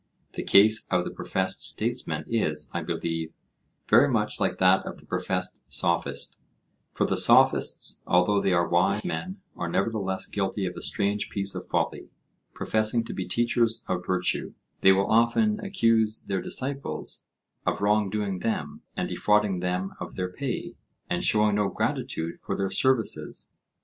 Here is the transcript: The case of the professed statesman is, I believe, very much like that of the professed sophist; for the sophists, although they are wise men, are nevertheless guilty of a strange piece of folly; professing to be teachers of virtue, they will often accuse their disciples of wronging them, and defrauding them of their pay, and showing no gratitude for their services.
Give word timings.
The 0.33 0.41
case 0.41 0.87
of 0.89 1.03
the 1.03 1.11
professed 1.11 1.61
statesman 1.61 2.25
is, 2.27 2.71
I 2.73 2.81
believe, 2.81 3.33
very 3.87 4.09
much 4.09 4.39
like 4.39 4.57
that 4.57 4.83
of 4.87 4.97
the 4.97 5.05
professed 5.05 5.61
sophist; 5.71 6.37
for 6.91 7.05
the 7.05 7.15
sophists, 7.15 8.01
although 8.07 8.41
they 8.41 8.51
are 8.51 8.67
wise 8.67 9.05
men, 9.05 9.41
are 9.55 9.69
nevertheless 9.69 10.25
guilty 10.25 10.65
of 10.65 10.75
a 10.75 10.81
strange 10.81 11.29
piece 11.29 11.53
of 11.53 11.67
folly; 11.67 12.09
professing 12.55 13.03
to 13.03 13.13
be 13.13 13.27
teachers 13.27 13.83
of 13.87 14.03
virtue, 14.07 14.55
they 14.79 14.91
will 14.91 15.05
often 15.05 15.59
accuse 15.59 16.23
their 16.23 16.41
disciples 16.41 17.27
of 17.67 17.79
wronging 17.79 18.39
them, 18.39 18.81
and 18.97 19.07
defrauding 19.07 19.59
them 19.59 19.93
of 19.99 20.15
their 20.15 20.31
pay, 20.33 20.73
and 21.11 21.23
showing 21.23 21.57
no 21.57 21.67
gratitude 21.69 22.39
for 22.39 22.57
their 22.57 22.71
services. 22.71 23.51